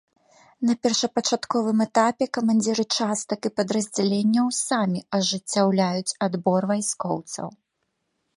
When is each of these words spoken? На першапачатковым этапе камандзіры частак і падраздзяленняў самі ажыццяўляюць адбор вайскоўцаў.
На 0.67 0.73
першапачатковым 0.83 1.83
этапе 1.85 2.23
камандзіры 2.37 2.83
частак 3.01 3.39
і 3.51 3.53
падраздзяленняў 3.61 4.45
самі 4.65 4.99
ажыццяўляюць 5.19 6.17
адбор 6.31 6.61
вайскоўцаў. 6.75 7.47